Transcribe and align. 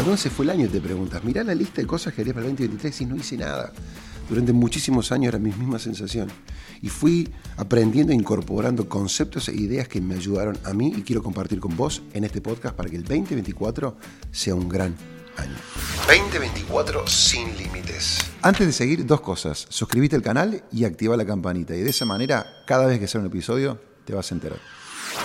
¿A 0.00 0.02
dónde 0.02 0.16
se 0.16 0.30
fue 0.30 0.46
el 0.46 0.50
año? 0.52 0.66
Te 0.66 0.80
preguntas. 0.80 1.22
Mirá 1.24 1.44
la 1.44 1.54
lista 1.54 1.82
de 1.82 1.86
cosas 1.86 2.14
que 2.14 2.22
haría 2.22 2.32
para 2.32 2.46
el 2.46 2.52
2023 2.52 3.02
y 3.02 3.04
no 3.04 3.16
hice 3.16 3.36
nada. 3.36 3.70
Durante 4.30 4.50
muchísimos 4.50 5.12
años 5.12 5.28
era 5.28 5.38
mi 5.38 5.52
misma 5.52 5.78
sensación. 5.78 6.28
Y 6.80 6.88
fui 6.88 7.28
aprendiendo 7.58 8.10
e 8.10 8.16
incorporando 8.16 8.88
conceptos 8.88 9.50
e 9.50 9.54
ideas 9.54 9.88
que 9.88 10.00
me 10.00 10.14
ayudaron 10.14 10.58
a 10.64 10.72
mí 10.72 10.90
y 10.96 11.02
quiero 11.02 11.22
compartir 11.22 11.60
con 11.60 11.76
vos 11.76 12.00
en 12.14 12.24
este 12.24 12.40
podcast 12.40 12.74
para 12.74 12.88
que 12.88 12.96
el 12.96 13.02
2024 13.02 13.98
sea 14.30 14.54
un 14.54 14.70
gran 14.70 14.96
año. 15.36 15.56
2024 16.06 17.06
sin 17.06 17.54
límites. 17.58 18.20
Antes 18.40 18.68
de 18.68 18.72
seguir, 18.72 19.04
dos 19.04 19.20
cosas. 19.20 19.66
Suscríbete 19.68 20.16
al 20.16 20.22
canal 20.22 20.64
y 20.72 20.84
activa 20.84 21.14
la 21.14 21.26
campanita. 21.26 21.76
Y 21.76 21.82
de 21.82 21.90
esa 21.90 22.06
manera, 22.06 22.46
cada 22.66 22.86
vez 22.86 22.98
que 22.98 23.06
sea 23.06 23.20
un 23.20 23.26
episodio, 23.26 23.78
te 24.06 24.14
vas 24.14 24.32
a 24.32 24.34
enterar. 24.34 24.60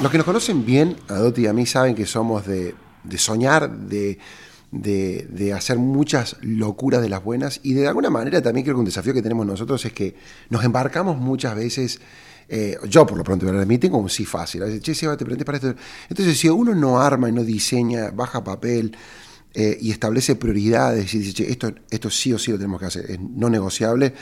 Los 0.01 0.11
que 0.11 0.17
nos 0.17 0.25
conocen 0.25 0.65
bien, 0.65 0.97
a 1.07 1.13
Doti 1.13 1.43
y 1.43 1.47
a 1.47 1.53
mí, 1.53 1.65
saben 1.65 1.95
que 1.95 2.05
somos 2.05 2.45
de, 2.45 2.75
soñar, 3.15 3.71
de, 3.71 4.19
de, 4.75 5.53
hacer 5.53 5.77
muchas 5.77 6.37
locuras 6.41 7.01
de 7.01 7.09
las 7.09 7.23
buenas. 7.23 7.59
Y 7.63 7.73
de 7.73 7.87
alguna 7.87 8.09
manera 8.09 8.41
también 8.41 8.63
creo 8.63 8.75
que 8.75 8.79
un 8.79 8.85
desafío 8.85 9.13
que 9.13 9.21
tenemos 9.21 9.45
nosotros 9.45 9.83
es 9.85 9.93
que 9.93 10.15
nos 10.49 10.63
embarcamos 10.63 11.17
muchas 11.17 11.55
veces. 11.55 11.99
Eh, 12.47 12.77
yo 12.87 13.07
por 13.07 13.17
lo 13.17 13.23
pronto 13.23 13.45
me 13.45 13.51
lo 13.51 13.59
admiten 13.59 13.91
como 13.91 14.09
si 14.09 14.25
fácil. 14.25 14.63
A 14.63 14.65
veces, 14.65 14.81
che, 14.81 14.93
Seba, 14.93 15.17
te 15.17 15.25
para 15.25 15.57
esto. 15.57 15.75
Entonces, 16.09 16.37
si 16.37 16.49
uno 16.49 16.75
no 16.75 16.99
arma 16.99 17.29
y 17.29 17.31
no 17.31 17.43
diseña, 17.43 18.11
baja 18.11 18.43
papel, 18.43 18.95
eh, 19.53 19.77
y 19.79 19.91
establece 19.91 20.35
prioridades 20.35 21.13
y 21.13 21.19
dice, 21.19 21.49
esto, 21.49 21.73
esto 21.89 22.09
sí 22.09 22.33
o 22.33 22.37
sí 22.37 22.51
lo 22.51 22.57
tenemos 22.57 22.77
que 22.77 22.87
hacer, 22.87 23.09
es 23.09 23.19
no 23.19 23.49
negociable, 23.49 24.13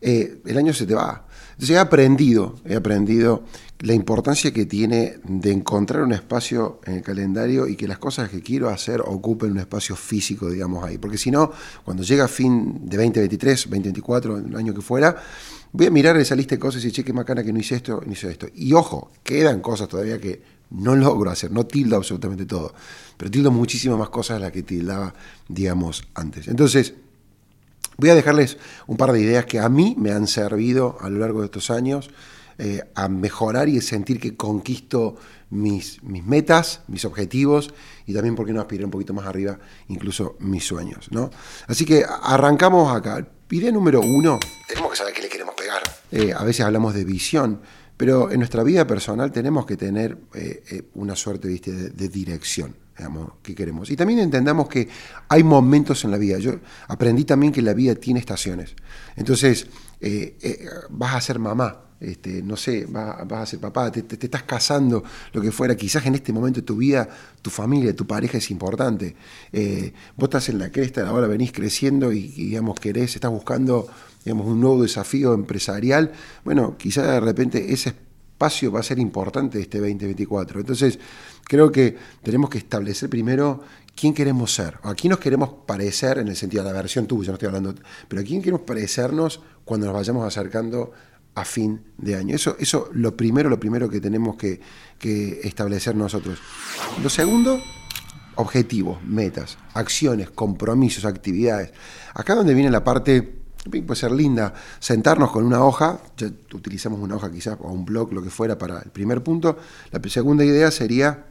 eh, 0.00 0.40
el 0.44 0.58
año 0.58 0.74
se 0.74 0.84
te 0.84 0.94
va. 0.94 1.28
Entonces 1.54 1.70
he 1.70 1.78
aprendido, 1.78 2.56
he 2.64 2.76
aprendido 2.76 3.44
la 3.80 3.92
importancia 3.92 4.52
que 4.52 4.66
tiene 4.66 5.18
de 5.24 5.52
encontrar 5.52 6.02
un 6.02 6.12
espacio 6.12 6.80
en 6.86 6.94
el 6.94 7.02
calendario 7.02 7.66
y 7.66 7.76
que 7.76 7.86
las 7.86 7.98
cosas 7.98 8.30
que 8.30 8.40
quiero 8.40 8.68
hacer 8.68 9.00
ocupen 9.00 9.50
un 9.52 9.58
espacio 9.58 9.94
físico, 9.94 10.48
digamos, 10.50 10.82
ahí. 10.84 10.98
Porque 10.98 11.18
si 11.18 11.30
no, 11.30 11.52
cuando 11.84 12.02
llega 12.02 12.26
fin 12.28 12.88
de 12.88 12.96
2023, 12.96 13.64
2024, 13.64 14.38
el 14.38 14.56
año 14.56 14.74
que 14.74 14.80
fuera, 14.80 15.16
voy 15.72 15.86
a 15.86 15.90
mirar 15.90 16.16
esa 16.16 16.34
lista 16.34 16.54
de 16.54 16.58
cosas 16.58 16.82
y 16.84 16.88
decir, 16.88 17.04
qué 17.04 17.12
macana 17.12 17.42
que 17.42 17.52
no 17.52 17.58
hice 17.58 17.76
esto, 17.76 18.00
no 18.04 18.12
hice 18.12 18.30
esto. 18.30 18.46
Y 18.54 18.72
ojo, 18.72 19.10
quedan 19.22 19.60
cosas 19.60 19.88
todavía 19.88 20.20
que 20.20 20.40
no 20.70 20.96
logro 20.96 21.30
hacer, 21.30 21.50
no 21.50 21.66
tildo 21.66 21.96
absolutamente 21.96 22.46
todo, 22.46 22.74
pero 23.16 23.30
tildo 23.30 23.50
muchísimas 23.50 23.98
más 23.98 24.08
cosas 24.08 24.38
de 24.38 24.44
las 24.44 24.52
que 24.52 24.62
tildaba, 24.62 25.14
digamos, 25.48 26.04
antes. 26.14 26.48
Entonces, 26.48 26.94
voy 27.96 28.10
a 28.10 28.14
dejarles 28.14 28.58
un 28.86 28.96
par 28.96 29.12
de 29.12 29.20
ideas 29.20 29.46
que 29.46 29.60
a 29.60 29.68
mí 29.68 29.94
me 29.98 30.12
han 30.12 30.26
servido 30.26 30.96
a 31.00 31.08
lo 31.08 31.18
largo 31.18 31.40
de 31.40 31.46
estos 31.46 31.70
años 31.70 32.10
eh, 32.56 32.82
a 32.94 33.08
mejorar 33.08 33.68
y 33.68 33.80
sentir 33.80 34.20
que 34.20 34.36
conquisto 34.36 35.16
mis, 35.50 36.02
mis 36.04 36.24
metas, 36.24 36.82
mis 36.86 37.04
objetivos 37.04 37.74
y 38.06 38.14
también, 38.14 38.36
porque 38.36 38.52
no 38.52 38.60
aspirar 38.60 38.84
un 38.84 38.92
poquito 38.92 39.12
más 39.12 39.26
arriba, 39.26 39.58
incluso 39.88 40.36
mis 40.38 40.64
sueños. 40.64 41.08
¿no? 41.10 41.30
Así 41.66 41.84
que 41.84 42.04
arrancamos 42.22 42.94
acá. 42.94 43.26
Idea 43.50 43.70
número 43.70 44.00
uno, 44.00 44.40
tenemos 44.66 44.90
que 44.90 44.96
saber 44.96 45.14
qué 45.14 45.22
le 45.22 45.28
queremos 45.28 45.54
pegar. 45.54 45.80
Eh, 46.10 46.32
a 46.32 46.42
veces 46.42 46.66
hablamos 46.66 46.92
de 46.92 47.04
visión, 47.04 47.60
pero 47.96 48.32
en 48.32 48.38
nuestra 48.38 48.64
vida 48.64 48.84
personal 48.84 49.30
tenemos 49.30 49.64
que 49.64 49.76
tener 49.76 50.18
eh, 50.34 50.90
una 50.94 51.14
suerte. 51.14 51.46
De, 51.46 52.08
dirección, 52.08 52.74
que 53.42 53.54
queremos. 53.54 53.90
Y 53.90 53.96
también 53.96 54.20
entendamos 54.20 54.68
que 54.68 54.88
hay 55.28 55.42
momentos 55.42 56.04
en 56.04 56.10
la 56.10 56.18
vida. 56.18 56.38
Yo 56.38 56.52
aprendí 56.88 57.24
también 57.24 57.52
que 57.52 57.62
la 57.62 57.74
vida 57.74 57.94
tiene 57.94 58.20
estaciones. 58.20 58.74
Entonces, 59.16 59.66
eh, 60.00 60.66
vas 60.90 61.14
a 61.14 61.20
ser 61.20 61.38
mamá, 61.38 61.80
este, 62.00 62.42
no 62.42 62.56
sé, 62.56 62.86
vas, 62.86 63.16
a 63.30 63.46
ser 63.46 63.60
papá, 63.60 63.90
te, 63.90 64.00
estás 64.00 64.42
casando, 64.42 65.02
lo 65.32 65.40
que 65.40 65.50
fuera, 65.50 65.74
quizás 65.74 66.04
en 66.06 66.14
este 66.14 66.32
momento 66.32 66.60
de 66.60 66.66
tu 66.66 66.76
vida, 66.76 67.08
tu 67.40 67.50
familia, 67.50 67.94
tu 67.96 68.06
pareja 68.06 68.38
es 68.38 68.50
importante. 68.50 69.16
vos 70.16 70.28
estás 70.28 70.48
en 70.50 70.58
la 70.58 70.70
cresta, 70.70 71.08
ahora 71.08 71.26
venís 71.26 71.52
creciendo 71.52 72.12
y, 72.12 72.28
digamos, 72.28 72.78
querés, 72.78 73.14
estás 73.14 73.30
buscando 73.30 73.88
digamos, 74.24 74.46
un 74.46 74.60
nuevo 74.60 74.82
desafío 74.82 75.34
empresarial, 75.34 76.12
bueno, 76.44 76.76
quizá 76.78 77.02
de 77.02 77.20
repente 77.20 77.72
ese 77.72 77.92
espacio 78.34 78.72
va 78.72 78.80
a 78.80 78.82
ser 78.82 78.98
importante 78.98 79.60
este 79.60 79.78
2024. 79.78 80.60
Entonces, 80.60 80.98
creo 81.44 81.70
que 81.70 81.96
tenemos 82.22 82.50
que 82.50 82.58
establecer 82.58 83.08
primero 83.08 83.62
quién 83.94 84.12
queremos 84.12 84.52
ser, 84.52 84.78
a 84.82 84.94
quién 84.94 85.12
nos 85.12 85.20
queremos 85.20 85.50
parecer 85.64 86.18
en 86.18 86.28
el 86.28 86.36
sentido 86.36 86.64
de 86.64 86.70
la 86.70 86.76
versión 86.76 87.06
tuya, 87.06 87.28
no 87.28 87.34
estoy 87.34 87.46
hablando, 87.46 87.74
pero 88.08 88.22
a 88.22 88.24
quién 88.24 88.42
queremos 88.42 88.62
parecernos 88.62 89.40
cuando 89.64 89.86
nos 89.86 89.94
vayamos 89.94 90.26
acercando 90.26 90.90
a 91.36 91.44
fin 91.44 91.80
de 91.96 92.16
año. 92.16 92.34
Eso, 92.34 92.56
eso 92.58 92.90
lo 92.92 93.16
primero, 93.16 93.48
lo 93.48 93.60
primero 93.60 93.88
que 93.88 94.00
tenemos 94.00 94.36
que, 94.36 94.60
que 94.98 95.40
establecer 95.44 95.94
nosotros. 95.94 96.40
Lo 97.02 97.08
segundo, 97.08 97.62
objetivos, 98.34 99.00
metas, 99.04 99.58
acciones, 99.74 100.30
compromisos, 100.30 101.04
actividades. 101.04 101.72
Acá 102.14 102.34
donde 102.34 102.54
viene 102.54 102.70
la 102.70 102.82
parte 102.82 103.43
puede 103.70 103.96
ser 103.96 104.12
linda, 104.12 104.52
sentarnos 104.78 105.30
con 105.30 105.44
una 105.44 105.64
hoja, 105.64 106.00
ya 106.16 106.30
utilizamos 106.52 107.00
una 107.00 107.16
hoja 107.16 107.30
quizás 107.30 107.56
o 107.60 107.72
un 107.72 107.84
blog, 107.84 108.12
lo 108.12 108.22
que 108.22 108.30
fuera 108.30 108.58
para 108.58 108.80
el 108.80 108.90
primer 108.90 109.22
punto. 109.22 109.58
La 109.90 110.00
segunda 110.08 110.44
idea 110.44 110.70
sería 110.70 111.26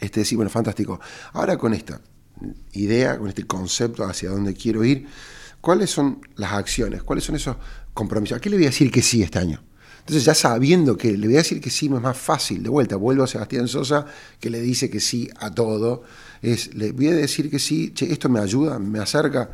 este, 0.00 0.20
decir, 0.20 0.36
bueno, 0.36 0.50
fantástico, 0.50 1.00
ahora 1.32 1.56
con 1.56 1.74
esta 1.74 2.00
idea, 2.72 3.18
con 3.18 3.28
este 3.28 3.46
concepto 3.46 4.04
hacia 4.04 4.30
dónde 4.30 4.54
quiero 4.54 4.84
ir, 4.84 5.06
¿cuáles 5.60 5.90
son 5.90 6.20
las 6.36 6.52
acciones? 6.52 7.02
¿Cuáles 7.02 7.24
son 7.24 7.36
esos 7.36 7.56
compromisos? 7.94 8.38
¿A 8.38 8.40
qué 8.40 8.50
le 8.50 8.56
voy 8.56 8.66
a 8.66 8.68
decir 8.68 8.90
que 8.90 9.02
sí 9.02 9.22
este 9.22 9.38
año? 9.38 9.62
Entonces, 10.00 10.24
ya 10.24 10.34
sabiendo 10.34 10.96
que 10.96 11.16
le 11.16 11.26
voy 11.26 11.34
a 11.34 11.38
decir 11.38 11.60
que 11.60 11.68
sí, 11.68 11.86
es 11.86 11.90
más 11.90 12.16
fácil. 12.16 12.62
De 12.62 12.68
vuelta, 12.68 12.94
vuelvo 12.94 13.24
a 13.24 13.26
Sebastián 13.26 13.66
Sosa, 13.66 14.06
que 14.38 14.50
le 14.50 14.60
dice 14.60 14.88
que 14.88 15.00
sí 15.00 15.28
a 15.40 15.50
todo. 15.50 16.04
Es, 16.42 16.74
le 16.74 16.92
voy 16.92 17.08
a 17.08 17.14
decir 17.14 17.50
que 17.50 17.58
sí, 17.58 17.90
che, 17.92 18.12
esto 18.12 18.28
me 18.28 18.38
ayuda, 18.38 18.78
me 18.78 19.00
acerca 19.00 19.50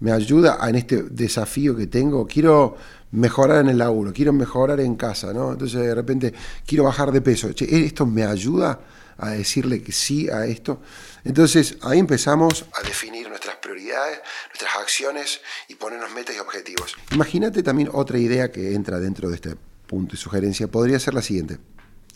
me 0.00 0.12
ayuda 0.12 0.58
en 0.68 0.76
este 0.76 1.02
desafío 1.04 1.76
que 1.76 1.86
tengo. 1.86 2.26
Quiero 2.26 2.76
mejorar 3.12 3.60
en 3.62 3.68
el 3.68 3.78
laburo, 3.78 4.12
quiero 4.12 4.32
mejorar 4.32 4.80
en 4.80 4.96
casa, 4.96 5.32
¿no? 5.32 5.52
Entonces 5.52 5.80
de 5.80 5.94
repente 5.94 6.34
quiero 6.66 6.84
bajar 6.84 7.12
de 7.12 7.20
peso. 7.20 7.48
¿esto 7.48 8.06
me 8.06 8.24
ayuda 8.24 8.80
a 9.18 9.30
decirle 9.30 9.82
que 9.82 9.92
sí 9.92 10.28
a 10.28 10.46
esto? 10.46 10.80
Entonces 11.24 11.78
ahí 11.82 11.98
empezamos 11.98 12.66
a 12.74 12.86
definir 12.86 13.28
nuestras 13.28 13.56
prioridades, 13.56 14.20
nuestras 14.48 14.76
acciones 14.76 15.40
y 15.68 15.74
ponernos 15.74 16.12
metas 16.12 16.36
y 16.36 16.38
objetivos. 16.38 16.94
Imagínate 17.12 17.62
también 17.62 17.88
otra 17.92 18.18
idea 18.18 18.50
que 18.50 18.74
entra 18.74 18.98
dentro 18.98 19.28
de 19.30 19.36
este 19.36 19.56
punto 19.86 20.14
y 20.14 20.18
sugerencia. 20.18 20.68
Podría 20.68 20.98
ser 20.98 21.14
la 21.14 21.22
siguiente. 21.22 21.58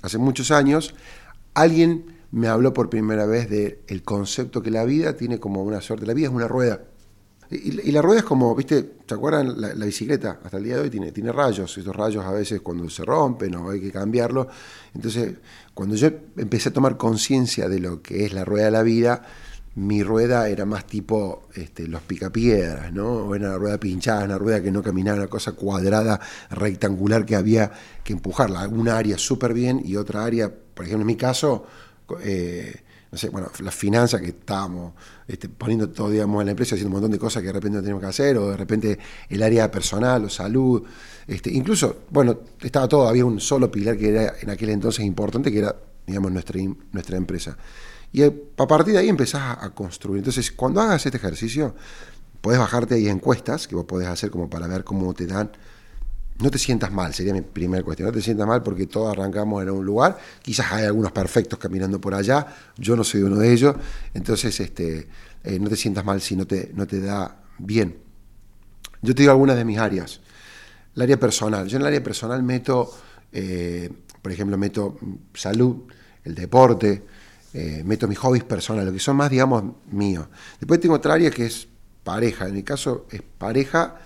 Hace 0.03 0.19
muchos 0.19 0.51
años 0.51 0.95
alguien 1.55 2.21
me 2.31 2.49
habló 2.49 2.73
por 2.73 2.91
primera 2.91 3.27
vez 3.27 3.49
del 3.49 4.03
concepto 4.05 4.63
que 4.63 4.71
la 4.71 4.85
vida 4.85 5.17
tiene 5.17 5.41
como 5.41 5.63
una 5.63 5.81
suerte. 5.81 6.07
La 6.07 6.15
vida 6.15 6.29
es 6.29 6.33
una 6.33 6.47
rueda 6.47 6.81
y, 7.50 7.91
la 7.91 8.00
rueda 8.00 8.21
es 8.21 8.25
como, 8.25 8.55
viste, 8.55 8.93
¿se 9.06 9.15
acuerdan? 9.15 9.61
La, 9.61 9.84
bicicleta 9.84 10.38
hasta 10.44 10.59
el 10.59 10.65
día 10.65 10.77
de 10.77 10.83
hoy 10.83 10.91
tiene, 10.91 11.11
tiene 11.11 11.33
rayos. 11.33 11.77
Estos 11.77 11.94
rayos 11.97 12.25
a 12.25 12.31
veces 12.31 12.61
cuando 12.61 12.88
se 12.88 13.05
rompen 13.05 13.56
o 13.56 13.71
hay 13.71 13.81
que 13.81 13.91
cambiarlo. 13.91 14.47
Entonces, 14.94 15.34
cuando 15.75 15.97
yo 15.97 16.09
empecé 16.37 16.69
a 16.69 16.72
tomar 16.72 16.97
conciencia 16.97 17.69
de 17.69 17.81
lo 17.81 18.03
que 18.03 18.25
es 18.25 18.33
la 18.33 18.44
rueda 18.44 18.66
de 18.66 18.71
la 18.71 18.83
vida, 18.83 19.22
mi 19.75 20.03
rueda 20.03 20.49
era 20.49 20.65
más 20.65 20.87
tipo 20.87 21.49
este, 21.55 21.89
los 21.89 22.03
picapiedras, 22.03 22.93
¿no? 22.93 23.09
O 23.09 23.34
era 23.34 23.49
una 23.49 23.59
rueda 23.59 23.78
pinchada, 23.78 24.25
una 24.25 24.39
rueda 24.39 24.62
que 24.62 24.71
no 24.71 24.83
caminaba, 24.83 25.19
una 25.19 25.27
cosa 25.27 25.53
cuadrada, 25.53 26.21
rectangular 26.50 27.27
que 27.27 27.34
había 27.34 27.72
que 28.05 28.12
empujarla. 28.12 28.69
Una 28.69 28.97
área 28.97 29.19
súper 29.19 29.55
bien 29.55 29.83
y 29.84 29.97
otra 29.97 30.25
área, 30.25 30.53
por 30.53 30.84
ejemplo, 30.84 31.03
en 31.03 31.06
mi 31.06 31.16
caso, 31.16 31.66
eh, 32.22 32.83
no 33.10 33.19
sé, 33.19 33.28
bueno, 33.28 33.50
las 33.60 33.75
finanzas 33.75 34.21
que 34.21 34.28
estábamos 34.28 34.93
este, 35.26 35.48
poniendo 35.48 35.88
todo, 35.91 36.10
digamos, 36.10 36.41
en 36.41 36.47
la 36.47 36.50
empresa, 36.53 36.76
haciendo 36.76 36.88
un 36.88 37.00
montón 37.00 37.10
de 37.10 37.19
cosas 37.19 37.43
que 37.43 37.48
de 37.48 37.53
repente 37.53 37.76
no 37.76 37.82
teníamos 37.82 38.03
que 38.03 38.09
hacer, 38.09 38.38
o 38.38 38.50
de 38.50 38.56
repente 38.56 38.98
el 39.28 39.43
área 39.43 39.71
personal 39.71 40.25
o 40.25 40.28
salud, 40.28 40.84
este, 41.26 41.50
incluso, 41.53 42.03
bueno, 42.10 42.41
estaba 42.60 42.87
todo, 42.87 43.09
había 43.09 43.25
un 43.25 43.41
solo 43.41 43.71
pilar 43.71 43.97
que 43.97 44.10
era 44.10 44.34
en 44.41 44.50
aquel 44.50 44.71
entonces 44.71 45.04
importante, 45.04 45.50
que 45.50 45.59
era, 45.59 45.75
digamos, 46.06 46.31
nuestra, 46.31 46.60
nuestra 46.93 47.16
empresa. 47.16 47.56
Y 48.12 48.22
a 48.22 48.32
partir 48.66 48.94
de 48.94 49.00
ahí 49.00 49.09
empezás 49.09 49.59
a, 49.60 49.71
construir. 49.71 50.18
Entonces, 50.18 50.51
cuando 50.51 50.80
hagas 50.80 51.04
este 51.06 51.18
ejercicio, 51.18 51.74
puedes 52.41 52.59
bajarte 52.59 52.95
ahí 52.97 53.09
encuestas 53.09 53.68
que 53.68 53.74
vos 53.74 53.84
podés 53.84 54.09
hacer 54.09 54.30
como 54.30 54.51
para 54.51 54.66
ver 54.66 54.84
cómo 54.84 55.15
te 55.15 55.27
dan 55.27 55.51
no 56.41 56.51
te 56.51 56.59
sientas 56.59 56.91
mal, 56.92 57.13
sería 57.13 57.33
mi 57.33 57.42
primera 57.42 57.83
cuestión. 57.83 58.09
No 58.09 58.13
te 58.13 58.22
sientas 58.22 58.47
mal 58.47 58.63
porque 58.63 58.87
todos 58.87 59.13
arrancamos 59.13 59.63
en 59.63 59.71
un 59.71 59.84
lugar. 59.84 60.19
Quizás 60.42 60.72
hay 60.72 60.84
algunos 60.84 61.13
perfectos 61.13 61.59
caminando 61.59 62.01
por 62.01 62.15
allá. 62.15 62.47
Yo 62.77 62.97
no 62.97 63.04
soy 63.04 63.22
uno 63.22 63.37
de 63.37 63.53
ellos. 63.53 63.77
Entonces, 64.15 64.59
este, 64.60 65.09
eh, 65.45 65.59
no 65.59 65.69
te 65.69 65.77
sientas 65.77 66.04
mal 66.04 66.21
si 66.21 66.37
no 66.37 66.47
te, 66.47 66.71
no 66.75 66.87
te 66.87 67.01
da 67.01 67.42
bien. 67.59 67.98
Yo 69.03 69.15
te 69.15 69.22
digo 69.22 69.33
algunas 69.33 69.57
de 69.57 69.65
mis 69.65 69.78
áreas. 69.78 70.21
El 70.95 71.03
área 71.03 71.19
personal. 71.19 71.66
Yo 71.66 71.77
en 71.77 71.83
el 71.83 71.89
área 71.89 72.03
personal 72.03 72.42
meto, 72.42 72.91
eh, 73.33 73.91
por 74.22 74.33
ejemplo, 74.33 74.57
meto 74.57 74.98
salud, 75.34 75.84
el 76.25 76.34
deporte, 76.34 77.04
eh, 77.53 77.83
meto 77.84 78.07
mis 78.09 78.19
hobbies 78.19 78.45
personales, 78.45 78.87
lo 78.87 78.92
que 78.92 79.01
son 79.01 79.16
más, 79.16 79.31
digamos, 79.31 79.65
míos. 79.91 80.27
Después 80.59 80.81
tengo 80.81 80.95
otra 80.95 81.15
área 81.15 81.31
que 81.31 81.47
es 81.47 81.69
pareja. 82.03 82.47
En 82.47 82.54
mi 82.54 82.63
caso 82.63 83.07
es 83.10 83.22
pareja 83.22 83.98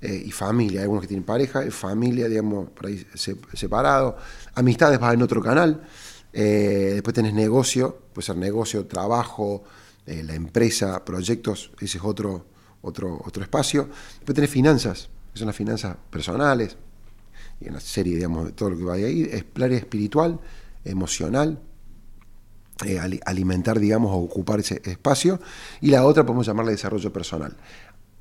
eh, 0.00 0.22
y 0.26 0.30
familia. 0.30 0.82
Algunos 0.82 1.02
que 1.02 1.08
tienen 1.08 1.24
pareja, 1.24 1.70
familia, 1.70 2.28
digamos, 2.28 2.70
por 2.70 2.86
ahí 2.86 3.06
separado. 3.54 4.16
Amistades 4.54 5.00
va 5.00 5.12
en 5.12 5.22
otro 5.22 5.42
canal. 5.42 5.82
Eh, 6.32 6.92
después 6.94 7.14
tenés 7.14 7.32
negocio, 7.32 7.98
puede 8.12 8.26
ser 8.26 8.36
negocio, 8.36 8.86
trabajo, 8.86 9.64
eh, 10.06 10.22
la 10.22 10.34
empresa, 10.34 11.02
proyectos, 11.04 11.72
ese 11.80 11.98
es 11.98 12.04
otro, 12.04 12.46
otro, 12.82 13.22
otro 13.24 13.42
espacio. 13.42 13.88
Después 14.16 14.34
tenés 14.34 14.50
finanzas, 14.50 15.08
que 15.32 15.38
son 15.38 15.46
las 15.46 15.56
finanzas 15.56 15.96
personales, 16.10 16.76
y 17.60 17.68
una 17.70 17.80
serie, 17.80 18.16
digamos, 18.16 18.44
de 18.44 18.52
todo 18.52 18.70
lo 18.70 18.76
que 18.76 18.84
va 18.84 18.94
ahí. 18.94 19.28
Es 19.30 19.44
área 19.62 19.78
espiritual, 19.78 20.38
emocional, 20.84 21.58
eh, 22.84 23.00
alimentar, 23.24 23.80
digamos, 23.80 24.12
o 24.12 24.18
ocupar 24.18 24.60
ese 24.60 24.82
espacio. 24.84 25.40
Y 25.80 25.88
la 25.88 26.04
otra 26.04 26.26
podemos 26.26 26.46
llamarla 26.46 26.72
desarrollo 26.72 27.12
personal. 27.12 27.56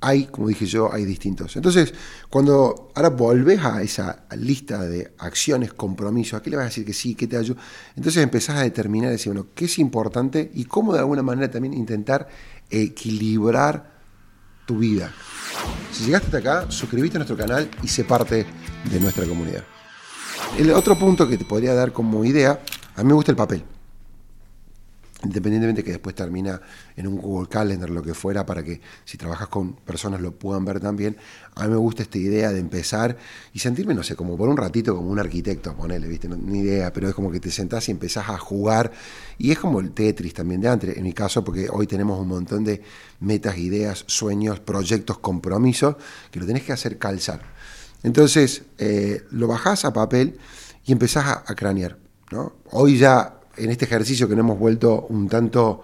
Hay, 0.06 0.26
como 0.26 0.48
dije 0.48 0.68
yo, 0.68 0.94
hay 0.94 1.04
distintos. 1.04 1.56
Entonces, 1.56 1.92
cuando 2.30 2.92
ahora 2.94 3.10
volvés 3.10 3.60
a 3.64 3.82
esa 3.82 4.26
lista 4.38 4.84
de 4.84 5.14
acciones, 5.18 5.74
compromisos, 5.74 6.40
¿a 6.40 6.44
qué 6.44 6.52
le 6.52 6.58
vas 6.58 6.66
a 6.66 6.70
decir 6.70 6.86
que 6.86 6.94
sí, 6.94 7.16
qué 7.16 7.26
te 7.26 7.38
ayuda? 7.38 7.60
Entonces 7.96 8.22
empezás 8.22 8.58
a 8.58 8.62
determinar, 8.62 9.10
decir, 9.10 9.34
bueno, 9.34 9.48
qué 9.56 9.66
es 9.66 9.80
importante 9.80 10.52
y 10.54 10.66
cómo 10.66 10.94
de 10.94 11.00
alguna 11.00 11.24
manera 11.24 11.50
también 11.50 11.74
intentar 11.74 12.28
equilibrar 12.70 13.96
tu 14.68 14.78
vida. 14.78 15.12
Si 15.92 16.06
llegaste 16.06 16.28
hasta 16.28 16.38
acá, 16.38 16.66
suscríbete 16.70 17.18
a 17.18 17.20
nuestro 17.20 17.36
canal 17.36 17.68
y 17.82 17.88
sé 17.88 18.04
parte 18.04 18.46
de 18.92 19.00
nuestra 19.00 19.26
comunidad. 19.26 19.64
El 20.60 20.70
otro 20.72 21.00
punto 21.00 21.28
que 21.28 21.40
te 21.40 21.46
podría 21.46 21.74
dar 21.74 21.92
como 21.92 22.24
idea, 22.24 22.60
a 22.96 23.02
mí 23.02 23.08
me 23.08 23.16
gusta 23.16 23.32
el 23.32 23.38
papel 23.38 23.75
independientemente 25.24 25.84
que 25.84 25.92
después 25.92 26.14
termina 26.14 26.62
en 26.96 27.08
un 27.08 27.18
Google 27.18 27.48
Calendar, 27.48 27.90
lo 27.90 28.04
que 28.04 28.14
fuera, 28.14 28.46
para 28.46 28.64
que 28.64 28.82
si 29.06 29.18
trabajas 29.18 29.48
con 29.48 29.74
personas 29.74 30.22
lo 30.22 30.34
puedan 30.34 30.66
ver 30.66 30.80
también. 30.80 31.18
A 31.56 31.64
mí 31.64 31.70
me 31.70 31.78
gusta 31.78 32.04
esta 32.04 32.18
idea 32.18 32.52
de 32.52 32.60
empezar 32.60 33.18
y 33.54 33.60
sentirme, 33.60 33.94
no 33.94 34.04
sé, 34.04 34.16
como 34.16 34.38
por 34.38 34.50
un 34.50 34.58
ratito 34.58 34.96
como 34.96 35.10
un 35.10 35.20
arquitecto, 35.20 35.76
ponele, 35.76 36.08
¿viste? 36.08 36.28
ni 36.28 36.60
idea, 36.60 36.92
pero 36.92 37.08
es 37.08 37.16
como 37.16 37.32
que 37.32 37.40
te 37.40 37.50
sentás 37.50 37.88
y 37.88 37.92
empezás 37.92 38.30
a 38.30 38.38
jugar. 38.38 38.92
Y 39.38 39.52
es 39.52 39.60
como 39.60 39.80
el 39.80 39.92
Tetris 39.92 40.34
también 40.34 40.62
de 40.62 40.68
antes, 40.68 40.98
en 40.98 41.04
mi 41.04 41.14
caso, 41.14 41.44
porque 41.44 41.70
hoy 41.72 41.88
tenemos 41.88 42.20
un 42.20 42.28
montón 42.28 42.64
de 42.64 42.82
metas, 43.22 43.58
ideas, 43.58 44.04
sueños, 44.08 44.60
proyectos, 44.60 45.18
compromisos, 45.20 45.96
que 46.30 46.40
lo 46.40 46.46
tenés 46.46 46.64
que 46.64 46.74
hacer 46.74 46.98
calzar. 46.98 47.42
Entonces, 48.04 48.64
eh, 48.78 49.24
lo 49.32 49.48
bajás 49.48 49.86
a 49.86 49.94
papel 49.94 50.38
y 50.86 50.92
empezás 50.92 51.26
a, 51.26 51.44
a 51.48 51.56
cranear. 51.56 51.98
¿no? 52.32 52.54
Hoy 52.72 52.98
ya 52.98 53.40
en 53.58 53.70
este 53.70 53.86
ejercicio 53.86 54.28
que 54.28 54.36
nos 54.36 54.44
hemos 54.44 54.60
vuelto 54.60 55.06
un 55.10 55.28
tanto, 55.30 55.84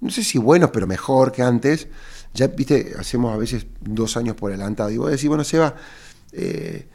no 0.00 0.10
sé 0.10 0.22
si 0.22 0.38
buenos, 0.38 0.70
pero 0.70 0.86
mejor 0.86 1.32
que 1.32 1.42
antes, 1.42 1.88
ya, 2.32 2.48
viste, 2.48 2.94
hacemos 2.98 3.32
a 3.32 3.36
veces 3.36 3.66
dos 3.80 4.16
años 4.16 4.36
por 4.36 4.50
adelantado. 4.50 4.90
Y 4.90 4.96
vos 4.96 5.10
decís, 5.10 5.28
bueno, 5.28 5.44
Seba, 5.44 5.74
eh, 6.32 6.86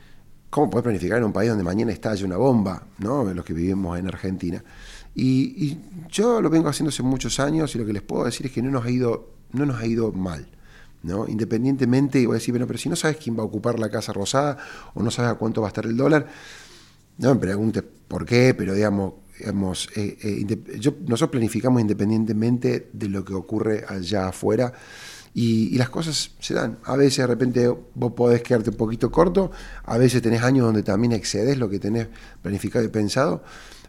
¿cómo 0.50 0.69
puedes 0.69 0.83
planificar 0.83 1.18
en 1.19 1.24
un 1.24 1.33
país 1.33 1.50
donde 1.50 1.63
mañana 1.63 1.92
estalle 1.92 2.25
una 2.25 2.38
bomba, 2.38 2.88
¿no? 3.00 3.24
Los 3.33 3.45
que 3.45 3.54
vivimos 3.54 3.98
en 3.98 4.07
Argentina. 4.07 4.63
Y, 5.16 5.77
yo 6.10 6.42
lo 6.42 6.50
vengo 6.50 6.69
haciendo 6.69 6.89
hace 6.89 7.04
muchos 7.04 7.39
años 7.39 7.75
y 7.75 7.77
lo 7.77 7.86
que 7.86 7.94
les 7.94 8.01
puedo 8.01 8.25
decir 8.25 8.48
es 8.48 8.51
que 8.51 8.62
no 8.62 8.71
nos 8.71 8.86
ha 8.86 8.89
ido, 8.89 9.33
no 9.51 9.66
nos 9.66 9.80
ha 9.80 9.86
ido 9.86 10.12
mal. 10.12 10.48
¿no? 11.04 11.27
Independientemente, 11.27 12.25
voy 12.25 12.36
a 12.36 12.39
decir, 12.39 12.51
bueno, 12.51 12.68
pero 12.68 12.80
si 12.80 12.89
no 12.89 12.95
sabes 12.95 13.18
quién 13.18 13.38
va 13.38 13.42
a 13.42 13.45
ocupar 13.45 13.80
la 13.80 13.89
Casa 13.89 14.12
Rosada 14.12 14.57
o 14.94 15.04
no 15.04 15.12
sabes 15.12 15.31
a 15.31 15.36
cuánto 15.36 15.62
va 15.62 15.68
a 15.68 15.69
estar 15.69 15.86
el 15.86 15.95
dólar, 15.95 16.27
no 17.19 17.33
me 17.36 17.39
preguntes 17.39 17.83
por 18.07 18.25
qué, 18.25 18.54
pero 18.57 18.74
digamos, 18.74 19.13
digamos, 19.40 19.90
eh, 19.96 20.18
eh, 20.22 20.58
nosotros 21.02 21.30
planificamos 21.30 21.82
independientemente 21.82 22.90
de 22.92 23.10
lo 23.10 23.24
que 23.24 23.34
ocurre 23.34 23.86
allá 23.88 24.28
afuera 24.28 24.74
y, 25.34 25.78
las 25.78 25.90
cosas 25.90 26.32
se 26.40 26.54
dan. 26.54 26.78
A 26.84 26.98
veces 26.98 27.20
de 27.20 27.28
repente 27.28 27.74
vos 27.96 28.12
podés 28.14 28.44
quedarte 28.44 28.72
un 28.72 28.76
poquito 28.76 29.10
corto, 29.10 29.52
a 29.86 29.98
veces 29.98 30.22
tenés 30.22 30.44
años 30.44 30.66
donde 30.66 30.84
también 30.84 31.14
excedes 31.14 31.58
lo 31.58 31.70
que 31.70 31.80
tenés 31.80 32.08
planificado 32.42 32.84
y 32.84 32.90
pensado, 32.90 33.44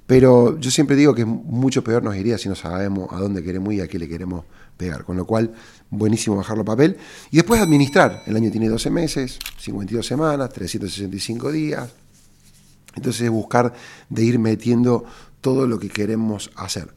pero 0.07 0.59
yo 0.59 0.71
siempre 0.71 0.95
digo 0.97 1.15
que 1.15 1.25
mucho 1.25 1.83
peor 1.83 2.03
nos 2.03 2.17
iría 2.17 2.39
si 2.39 2.49
no 2.49 2.55
sabemos 2.55 3.13
a 3.13 3.17
dónde 3.17 3.43
queremos 3.43 3.75
y 3.75 3.81
a 3.81 3.89
qué 3.89 3.99
le 3.99 4.09
queremos 4.09 4.45
pegar. 4.77 5.05
Con 5.05 5.17
lo 5.17 5.27
cual, 5.27 5.53
buenísimo 5.89 6.37
bajarlo 6.37 6.63
a 6.63 6.65
papel. 6.67 6.97
Y 7.31 7.37
después 7.37 7.61
administrar. 7.61 8.23
El 8.27 8.35
año 8.35 8.51
tiene 8.51 8.69
12 8.69 8.91
meses, 8.91 9.39
52 9.59 10.05
semanas, 10.05 10.53
365 10.53 11.53
días. 11.53 11.91
Entonces 12.97 13.31
buscar 13.31 13.73
de 14.09 14.25
ir 14.25 14.39
metiendo 14.39 15.05
todo 15.41 15.67
lo 15.67 15.79
que 15.79 15.89
queremos 15.89 16.51
hacer. 16.57 16.89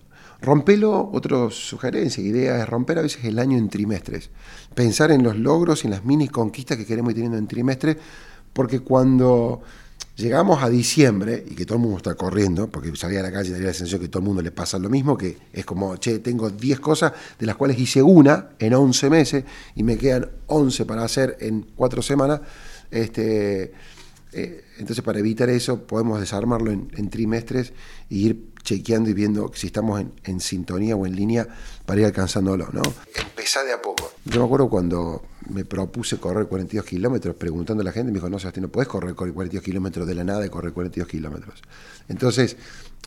Rompelo, 0.42 1.10
otra 1.14 1.50
sugerencia, 1.52 2.22
idea 2.22 2.62
es 2.62 2.68
romper 2.68 3.00
a 3.00 3.02
veces 3.02 3.24
el 3.24 3.40
año 3.40 3.58
en 3.58 3.70
trimestres. 3.70 4.30
Pensar 4.76 5.12
en 5.12 5.24
los 5.24 5.38
logros 5.38 5.84
y 5.84 5.88
en 5.88 5.92
las 5.92 6.04
mini 6.04 6.28
conquistas 6.28 6.78
que 6.78 6.86
queremos 6.86 7.12
ir 7.12 7.16
teniendo 7.16 7.38
en 7.38 7.48
trimestres, 7.48 7.96
porque 8.52 8.82
cuando 8.82 9.62
llegamos 10.16 10.62
a 10.62 10.70
diciembre 10.70 11.44
y 11.50 11.56
que 11.56 11.66
todo 11.66 11.78
el 11.78 11.84
mundo 11.84 11.98
está 11.98 12.16
corriendo, 12.16 12.70
porque 12.70 12.94
salía 12.96 13.22
a 13.22 13.24
la 13.24 13.32
calle 13.32 13.50
y 13.50 13.54
tenía 13.54 13.70
la 13.70 13.74
sensación 13.74 14.02
que 14.02 14.10
todo 14.10 14.20
el 14.20 14.26
mundo 14.26 14.42
le 14.42 14.52
pasa 14.52 14.78
lo 14.78 14.90
mismo, 14.90 15.18
que 15.18 15.38
es 15.54 15.66
como, 15.66 15.96
che, 15.98 16.20
tengo 16.20 16.50
10 16.50 16.80
cosas, 16.82 17.14
de 17.40 17.46
las 17.46 17.56
cuales 17.56 17.80
hice 17.80 18.02
una 18.02 18.50
en 18.60 18.74
11 18.74 19.10
meses 19.10 19.44
y 19.76 19.84
me 19.84 19.98
quedan 19.98 20.30
11 20.48 20.86
para 20.86 21.04
hacer 21.04 21.38
en 21.40 21.68
4 21.76 22.02
semanas. 22.02 22.42
Este, 22.92 23.72
eh, 24.34 24.64
entonces, 24.78 25.04
para 25.04 25.20
evitar 25.20 25.50
eso, 25.50 25.86
podemos 25.86 26.20
desarmarlo 26.20 26.72
en, 26.72 27.10
trimestres 27.10 27.74
e 28.10 28.16
ir 28.16 28.54
chequeando 28.64 29.10
y 29.10 29.14
viendo 29.14 29.52
si 29.54 29.68
estamos 29.68 30.04
en, 30.24 30.40
sintonía 30.40 30.96
o 30.96 31.06
en 31.06 31.16
línea 31.16 31.48
para 31.86 32.02
ir 32.02 32.06
alcanzándolo, 32.06 32.70
¿no? 32.72 32.82
Empezar 33.16 33.66
de 33.66 33.74
a 33.74 33.82
poco. 33.82 34.12
Yo 34.26 34.40
me 34.40 34.46
acuerdo 34.46 34.70
cuando 34.70 35.24
me 35.50 35.66
propuse 35.66 36.18
correr 36.18 36.48
42 36.48 36.86
kilómetros, 36.86 37.36
preguntando 37.36 37.82
a 37.82 37.84
la 37.84 37.92
gente, 37.92 38.12
me 38.12 38.18
dijo, 38.18 38.30
no, 38.30 38.40
Sebastián, 38.40 38.64
no 38.64 38.70
puedes 38.70 38.88
correr 38.88 39.16
42 39.16 39.64
kilómetros 39.64 40.08
de 40.08 40.16
la 40.16 40.24
nada 40.24 40.46
y 40.46 40.50
correr 40.50 40.74
42 40.74 41.08
kilómetros. 41.08 41.62
Entonces, 42.08 42.58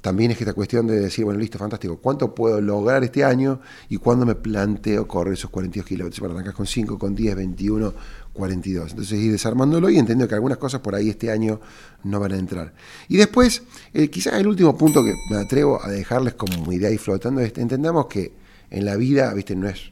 también 0.07 0.31
es 0.31 0.39
que 0.39 0.45
esta 0.45 0.55
cuestión 0.55 0.87
de 0.87 1.01
decir, 1.01 1.25
bueno, 1.25 1.41
listo, 1.41 1.59
fantástico, 1.59 1.97
¿cuánto 1.97 2.33
puedo 2.33 2.61
lograr 2.61 3.03
este 3.03 3.25
año 3.25 3.59
y 3.89 3.97
cuándo 3.97 4.25
me 4.25 4.37
planteo 4.37 5.09
correr 5.09 5.35
esos 5.35 5.51
42 5.51 5.85
kilómetros? 5.85 6.21
Para 6.21 6.33
arrancar 6.33 6.55
con 6.55 6.65
5, 6.65 6.97
con 6.97 7.13
10, 7.13 7.35
21, 7.35 7.93
42. 8.33 8.91
Entonces 8.93 9.19
ir 9.19 9.33
desarmándolo 9.33 9.91
y 9.91 9.99
entiendo 9.99 10.29
que 10.29 10.37
algunas 10.37 10.59
cosas 10.59 10.81
por 10.81 10.95
ahí 10.95 11.11
este 11.11 11.33
año 11.33 11.61
no 12.05 12.21
van 12.21 12.35
a 12.35 12.37
entrar. 12.37 12.73
Y 13.09 13.17
después, 13.17 13.65
eh, 13.95 14.09
quizás 14.09 14.35
el 14.35 14.47
último 14.47 14.79
punto 14.79 15.03
que 15.03 15.13
me 15.29 15.39
atrevo 15.39 15.85
a 15.85 15.91
dejarles 15.91 16.35
como 16.35 16.73
idea 16.73 16.93
y 16.93 16.99
flotando 16.99 17.41
es, 17.41 17.59
entendamos 17.59 18.07
que 18.07 18.33
en 18.71 18.85
la 18.85 18.95
vida, 18.95 19.35
viste, 19.35 19.57
no 19.57 19.69
es 19.69 19.91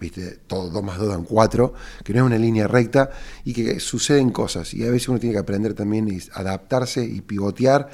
¿viste? 0.00 0.38
Todo 0.46 0.70
2 0.70 0.82
más 0.82 0.96
2 0.96 1.06
dan 1.06 1.24
4, 1.24 1.74
que 2.02 2.14
no 2.14 2.20
es 2.20 2.24
una 2.24 2.38
línea 2.38 2.66
recta 2.66 3.10
y 3.44 3.52
que 3.52 3.78
suceden 3.78 4.30
cosas. 4.30 4.72
Y 4.72 4.86
a 4.86 4.90
veces 4.90 5.10
uno 5.10 5.18
tiene 5.18 5.34
que 5.34 5.40
aprender 5.40 5.74
también 5.74 6.18
a 6.32 6.40
adaptarse 6.40 7.04
y 7.04 7.20
pivotear 7.20 7.90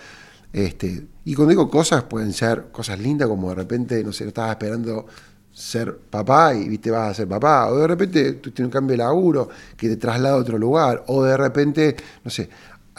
este, 0.55 1.09
y 1.25 1.35
cuando 1.35 1.51
digo 1.51 1.69
cosas, 1.69 2.05
pueden 2.05 2.33
ser 2.33 2.67
cosas 2.71 3.01
lindas, 3.01 3.27
como 3.27 3.49
de 3.49 3.57
repente, 3.57 4.05
no 4.05 4.13
sé, 4.13 4.29
estabas 4.29 4.53
esperando 4.53 5.05
ser 5.53 5.99
papá 5.99 6.55
y 6.55 6.69
viste 6.69 6.93
vas 6.93 7.11
a 7.11 7.15
ser 7.15 7.27
papá, 7.27 7.67
o 7.73 7.77
de 7.77 7.89
repente 7.89 8.35
tú 8.35 8.53
tienes 8.53 8.69
un 8.69 8.73
cambio 8.73 8.93
de 8.93 8.99
laburo 8.99 9.49
que 9.77 9.89
te 9.89 9.97
traslada 9.97 10.37
a 10.37 10.39
otro 10.39 10.57
lugar, 10.57 11.03
o 11.09 11.25
de 11.25 11.37
repente, 11.37 11.97
no 12.23 12.31
sé, 12.31 12.49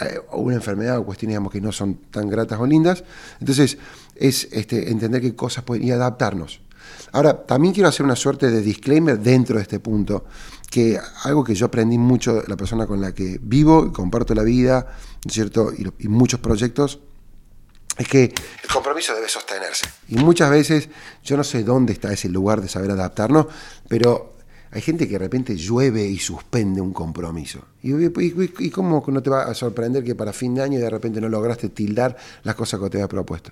eh, 0.01 0.19
una 0.33 0.55
enfermedad 0.55 0.97
o 0.97 1.05
cuestiones 1.05 1.39
que 1.49 1.61
no 1.61 1.71
son 1.71 1.95
tan 2.11 2.27
gratas 2.27 2.59
o 2.59 2.65
lindas. 2.65 3.05
Entonces, 3.39 3.77
es 4.15 4.49
este, 4.51 4.91
entender 4.91 5.21
qué 5.21 5.33
cosas 5.33 5.63
pueden 5.63 5.87
y 5.87 5.91
adaptarnos. 5.91 6.59
Ahora, 7.13 7.45
también 7.45 7.73
quiero 7.73 7.87
hacer 7.87 8.05
una 8.05 8.17
suerte 8.17 8.51
de 8.51 8.61
disclaimer 8.61 9.17
dentro 9.17 9.55
de 9.55 9.61
este 9.61 9.79
punto, 9.79 10.25
que 10.69 10.99
algo 11.23 11.41
que 11.41 11.55
yo 11.55 11.67
aprendí 11.67 11.97
mucho 11.97 12.43
la 12.49 12.57
persona 12.57 12.85
con 12.85 12.99
la 12.99 13.13
que 13.13 13.39
vivo 13.41 13.85
y 13.85 13.93
comparto 13.93 14.35
la 14.35 14.43
vida, 14.43 14.87
¿cierto? 15.25 15.71
y 15.73 16.09
muchos 16.09 16.41
proyectos, 16.41 16.99
es 17.97 18.07
que 18.07 18.23
el 18.23 18.69
compromiso 18.71 19.15
debe 19.15 19.29
sostenerse. 19.29 19.87
Y 20.09 20.15
muchas 20.15 20.49
veces 20.49 20.89
yo 21.23 21.37
no 21.37 21.43
sé 21.43 21.63
dónde 21.63 21.93
está 21.93 22.11
ese 22.11 22.29
lugar 22.29 22.61
de 22.61 22.67
saber 22.67 22.91
adaptarnos, 22.91 23.47
pero 23.87 24.35
hay 24.71 24.81
gente 24.81 25.07
que 25.07 25.13
de 25.13 25.19
repente 25.19 25.55
llueve 25.55 26.05
y 26.05 26.19
suspende 26.19 26.81
un 26.81 26.91
compromiso. 26.91 27.61
¿Y, 27.81 28.69
cómo 28.69 29.03
no 29.07 29.23
te 29.23 29.29
va 29.29 29.43
a 29.43 29.53
sorprender 29.53 30.03
que 30.03 30.15
para 30.15 30.33
fin 30.33 30.53
de 30.55 30.63
año 30.63 30.79
de 30.79 30.89
repente 30.89 31.21
no 31.21 31.29
lograste 31.29 31.69
tildar 31.69 32.17
las 32.43 32.55
cosas 32.55 32.81
que 32.81 32.89
te 32.89 32.97
había 32.97 33.07
propuesto? 33.07 33.51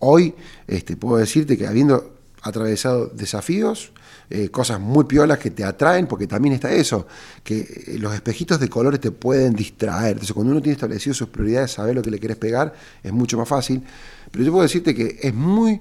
Hoy 0.00 0.34
este, 0.66 0.96
puedo 0.96 1.16
decirte 1.16 1.56
que 1.56 1.66
habiendo 1.66 2.17
atravesado 2.48 3.06
desafíos, 3.06 3.92
eh, 4.30 4.50
cosas 4.50 4.80
muy 4.80 5.04
piolas 5.04 5.38
que 5.38 5.50
te 5.50 5.64
atraen, 5.64 6.06
porque 6.06 6.26
también 6.26 6.54
está 6.54 6.72
eso, 6.72 7.06
que 7.42 7.60
eh, 7.60 7.98
los 7.98 8.14
espejitos 8.14 8.60
de 8.60 8.68
colores 8.68 9.00
te 9.00 9.10
pueden 9.10 9.54
distraer. 9.54 10.12
Entonces, 10.12 10.32
cuando 10.32 10.52
uno 10.52 10.60
tiene 10.60 10.74
establecido 10.74 11.14
sus 11.14 11.28
prioridades, 11.28 11.72
saber 11.72 11.94
lo 11.94 12.02
que 12.02 12.10
le 12.10 12.18
querés 12.18 12.36
pegar, 12.36 12.74
es 13.02 13.12
mucho 13.12 13.38
más 13.38 13.48
fácil. 13.48 13.82
Pero 14.30 14.44
yo 14.44 14.52
puedo 14.52 14.62
decirte 14.62 14.94
que 14.94 15.18
es 15.22 15.34
muy 15.34 15.80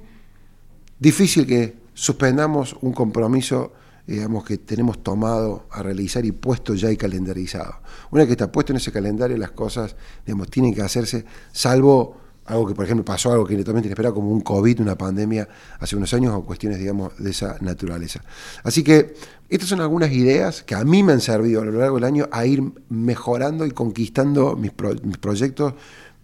difícil 1.00 1.46
que 1.46 1.76
suspendamos 1.94 2.76
un 2.82 2.94
compromiso 2.94 3.74
digamos, 4.08 4.46
que 4.46 4.58
tenemos 4.58 5.04
tomado 5.04 5.66
a 5.70 5.84
realizar 5.84 6.26
y 6.26 6.32
puesto 6.32 6.74
ya 6.74 6.90
y 6.90 6.96
calendarizado. 6.96 7.82
Una 8.10 8.22
vez 8.22 8.28
que 8.28 8.34
está 8.34 8.50
puesto 8.50 8.72
en 8.72 8.78
ese 8.78 8.90
calendario, 8.90 9.36
las 9.38 9.52
cosas 9.52 9.98
digamos, 10.26 10.50
tienen 10.50 10.74
que 10.74 10.82
hacerse, 10.82 11.26
salvo 11.52 12.16
algo 12.48 12.66
que, 12.66 12.74
por 12.74 12.86
ejemplo, 12.86 13.06
pasó 13.06 13.32
algo 13.32 13.46
que 13.46 13.56
totalmente 13.58 13.88
inesperado, 13.88 14.16
como 14.16 14.32
un 14.32 14.42
COVID, 14.42 14.82
una 14.82 14.98
pandemia 14.98 15.48
hace 15.80 15.96
unos 15.96 16.14
años, 16.14 16.34
o 16.34 16.44
cuestiones, 16.44 16.80
digamos, 16.80 17.18
de 17.18 17.30
esa 17.30 17.58
naturaleza. 17.62 18.22
Así 18.64 18.84
que 18.84 19.14
estas 19.50 19.70
son 19.70 19.82
algunas 19.82 20.12
ideas 20.12 20.64
que 20.64 20.76
a 20.76 20.84
mí 20.84 21.04
me 21.04 21.14
han 21.14 21.22
servido 21.22 21.62
a 21.62 21.66
lo 21.66 21.72
largo 21.72 21.96
del 21.96 22.06
año 22.06 22.28
a 22.32 22.46
ir 22.46 22.64
mejorando 22.90 23.66
y 23.66 23.72
conquistando 23.72 24.56
mis, 24.56 24.72
proyectos, 24.72 25.74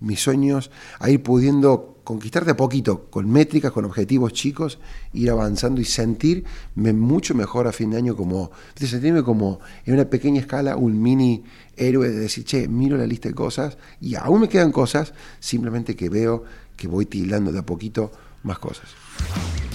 mis 0.04 0.20
sueños, 0.20 0.70
a 1.00 1.10
ir 1.10 1.24
pudiendo 1.24 2.02
conquistar 2.04 2.44
de 2.44 2.52
a 2.52 2.58
poquito, 2.58 3.06
con 3.10 3.30
métricas, 3.32 3.72
con 3.72 3.86
objetivos 3.86 4.34
chicos, 4.34 4.80
ir 5.14 5.30
avanzando 5.32 5.80
y 5.80 5.86
sentirme 5.86 6.94
mucho 6.94 7.34
mejor 7.34 7.68
a 7.68 7.72
fin 7.72 7.92
de 7.92 7.98
año 7.98 8.16
como, 8.16 8.52
sentirme 8.76 9.24
como 9.24 9.62
en 9.86 9.94
una 9.94 10.06
pequeña 10.06 10.42
escala 10.42 10.76
un 10.76 11.02
mini 11.02 11.44
héroe 11.78 12.10
de 12.10 12.20
decir, 12.20 12.44
che, 12.44 12.68
miro 12.68 12.98
la 12.98 13.08
lista 13.08 13.30
de 13.30 13.36
cosas 13.36 13.78
y 14.02 14.16
aún 14.16 14.42
me 14.42 14.50
quedan 14.50 14.72
cosas, 14.72 15.14
simplemente 15.40 15.96
que 15.96 16.10
veo 16.10 16.44
que 16.76 16.88
voy 16.88 17.06
tildando 17.06 17.52
de 17.52 17.60
a 17.60 17.66
poquito 17.66 18.12
más 18.44 18.60
cosas. 18.60 18.90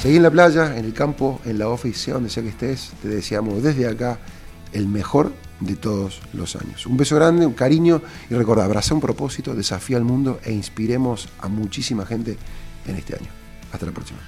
Seguí 0.01 0.17
en 0.17 0.23
la 0.23 0.31
playa, 0.31 0.77
en 0.77 0.85
el 0.85 0.93
campo, 0.93 1.41
en 1.47 1.59
la 1.59 1.69
office, 1.69 1.99
sea 1.99 2.15
donde 2.15 2.29
sea 2.29 2.43
que 2.43 2.51
estés, 2.51 2.93
te 3.03 3.09
deseamos 3.09 3.63
desde 3.63 3.87
acá 3.87 4.21
el 4.73 4.87
mejor 4.87 5.33
de 5.61 5.77
todos 5.77 6.21
los 6.33 6.57
años. 6.57 6.87
Un 6.87 6.97
beso 6.97 7.17
grande, 7.17 7.47
un 7.47 7.55
cariño 7.55 8.03
y 8.31 8.35
recuerda, 8.35 8.65
abraza 8.65 8.95
un 8.95 9.01
propósito, 9.01 9.55
desafía 9.55 9.97
al 9.97 10.05
mundo 10.05 10.41
e 10.45 10.53
inspiremos 10.53 11.29
a 11.41 11.49
muchísima 11.49 12.07
gente 12.07 12.37
en 12.87 12.97
este 12.97 13.15
año. 13.17 13.29
Hasta 13.73 13.87
la 13.87 13.93
próxima. 13.93 14.19